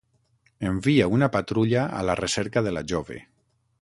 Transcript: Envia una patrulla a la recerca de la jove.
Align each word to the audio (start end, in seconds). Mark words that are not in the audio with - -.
Envia 0.69 1.09
una 1.17 1.29
patrulla 1.35 1.83
a 1.99 2.01
la 2.09 2.15
recerca 2.21 2.65
de 2.69 2.73
la 2.77 2.87
jove. 2.95 3.21